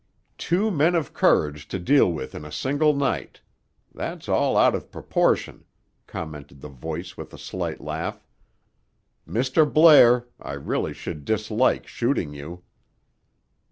[0.39, 3.39] "Two men of courage to deal with in a single night.
[3.93, 5.63] That's all out of proportion,"
[6.07, 8.25] commented the voice with a slight laugh.
[9.29, 9.71] "Mr.
[9.71, 12.63] Blair; I really should dislike shooting you."